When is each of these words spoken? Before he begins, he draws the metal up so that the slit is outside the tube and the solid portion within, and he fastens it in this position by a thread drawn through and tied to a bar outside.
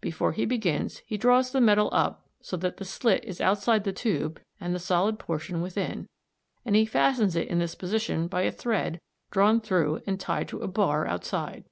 Before 0.00 0.32
he 0.32 0.44
begins, 0.44 1.02
he 1.06 1.16
draws 1.16 1.52
the 1.52 1.60
metal 1.60 1.88
up 1.92 2.26
so 2.40 2.56
that 2.56 2.78
the 2.78 2.84
slit 2.84 3.24
is 3.24 3.40
outside 3.40 3.84
the 3.84 3.92
tube 3.92 4.40
and 4.60 4.74
the 4.74 4.80
solid 4.80 5.20
portion 5.20 5.60
within, 5.62 6.08
and 6.64 6.74
he 6.74 6.84
fastens 6.84 7.36
it 7.36 7.46
in 7.46 7.60
this 7.60 7.76
position 7.76 8.26
by 8.26 8.42
a 8.42 8.50
thread 8.50 9.00
drawn 9.30 9.60
through 9.60 10.02
and 10.04 10.18
tied 10.18 10.48
to 10.48 10.62
a 10.62 10.66
bar 10.66 11.06
outside. 11.06 11.62